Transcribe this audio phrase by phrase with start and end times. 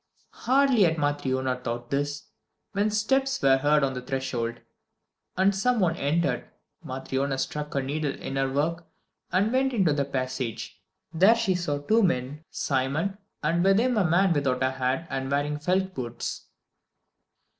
[0.49, 2.23] Hardly had Matryona thought this,
[2.71, 4.55] when steps were heard on the threshold,
[5.37, 6.49] and some one entered.
[6.83, 8.87] Matryona stuck her needle into her work
[9.31, 10.81] and went out into the passage.
[11.13, 15.29] There she saw two men: Simon, and with him a man without a hat, and
[15.29, 16.47] wearing felt boots.